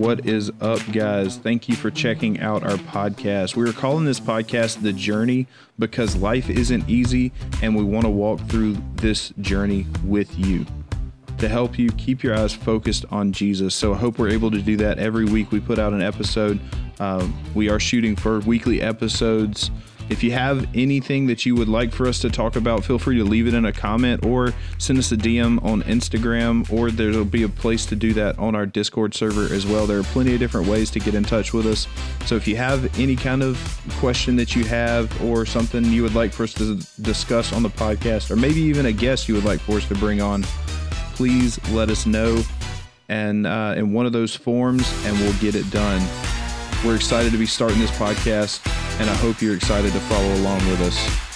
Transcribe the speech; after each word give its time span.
What 0.00 0.24
is 0.24 0.50
up, 0.62 0.80
guys? 0.92 1.36
Thank 1.36 1.68
you 1.68 1.76
for 1.76 1.90
checking 1.90 2.40
out 2.40 2.62
our 2.62 2.78
podcast. 2.78 3.54
We 3.54 3.68
are 3.68 3.72
calling 3.74 4.06
this 4.06 4.18
podcast 4.18 4.80
The 4.80 4.94
Journey 4.94 5.46
because 5.78 6.16
life 6.16 6.48
isn't 6.48 6.88
easy 6.88 7.32
and 7.60 7.76
we 7.76 7.84
want 7.84 8.06
to 8.06 8.10
walk 8.10 8.40
through 8.48 8.78
this 8.94 9.28
journey 9.42 9.86
with 10.02 10.38
you 10.38 10.64
to 11.36 11.50
help 11.50 11.78
you 11.78 11.90
keep 11.90 12.22
your 12.22 12.34
eyes 12.34 12.54
focused 12.54 13.04
on 13.10 13.30
Jesus. 13.32 13.74
So 13.74 13.92
I 13.92 13.98
hope 13.98 14.18
we're 14.18 14.30
able 14.30 14.50
to 14.52 14.62
do 14.62 14.74
that 14.78 14.98
every 14.98 15.26
week. 15.26 15.52
We 15.52 15.60
put 15.60 15.78
out 15.78 15.92
an 15.92 16.00
episode. 16.00 16.60
Uh, 16.98 17.28
we 17.54 17.68
are 17.68 17.78
shooting 17.78 18.16
for 18.16 18.38
weekly 18.40 18.80
episodes 18.80 19.70
if 20.10 20.24
you 20.24 20.32
have 20.32 20.66
anything 20.74 21.28
that 21.28 21.46
you 21.46 21.54
would 21.54 21.68
like 21.68 21.92
for 21.92 22.06
us 22.06 22.18
to 22.18 22.30
talk 22.30 22.56
about, 22.56 22.84
feel 22.84 22.98
free 22.98 23.16
to 23.18 23.24
leave 23.24 23.46
it 23.46 23.54
in 23.54 23.64
a 23.64 23.72
comment 23.72 24.26
or 24.26 24.52
send 24.78 24.98
us 24.98 25.12
a 25.12 25.16
DM 25.16 25.64
on 25.64 25.82
Instagram, 25.84 26.70
or 26.72 26.90
there'll 26.90 27.24
be 27.24 27.44
a 27.44 27.48
place 27.48 27.86
to 27.86 27.96
do 27.96 28.12
that 28.14 28.36
on 28.38 28.56
our 28.56 28.66
Discord 28.66 29.14
server 29.14 29.52
as 29.54 29.66
well. 29.66 29.86
There 29.86 30.00
are 30.00 30.04
plenty 30.04 30.34
of 30.34 30.40
different 30.40 30.66
ways 30.66 30.90
to 30.90 30.98
get 30.98 31.14
in 31.14 31.22
touch 31.22 31.52
with 31.52 31.66
us. 31.66 31.86
So 32.26 32.34
if 32.34 32.48
you 32.48 32.56
have 32.56 32.98
any 32.98 33.14
kind 33.14 33.42
of 33.42 33.56
question 33.98 34.34
that 34.36 34.56
you 34.56 34.64
have 34.64 35.22
or 35.22 35.46
something 35.46 35.84
you 35.84 36.02
would 36.02 36.14
like 36.14 36.32
for 36.32 36.42
us 36.42 36.54
to 36.54 36.76
discuss 37.02 37.52
on 37.52 37.62
the 37.62 37.70
podcast, 37.70 38.30
or 38.30 38.36
maybe 38.36 38.60
even 38.60 38.86
a 38.86 38.92
guest 38.92 39.28
you 39.28 39.34
would 39.34 39.44
like 39.44 39.60
for 39.60 39.76
us 39.76 39.86
to 39.88 39.94
bring 39.94 40.20
on, 40.20 40.42
please 41.14 41.60
let 41.70 41.88
us 41.88 42.04
know 42.04 42.42
and 43.08 43.46
uh, 43.46 43.74
in 43.76 43.92
one 43.92 44.06
of 44.06 44.12
those 44.12 44.34
forms, 44.34 44.90
and 45.04 45.18
we'll 45.18 45.38
get 45.40 45.54
it 45.54 45.68
done. 45.70 46.00
We're 46.84 46.96
excited 46.96 47.30
to 47.32 47.38
be 47.38 47.46
starting 47.46 47.78
this 47.78 47.90
podcast 47.90 48.66
and 49.00 49.10
I 49.10 49.14
hope 49.14 49.42
you're 49.42 49.54
excited 49.54 49.92
to 49.92 50.00
follow 50.00 50.34
along 50.34 50.58
with 50.68 50.80
us. 50.80 51.29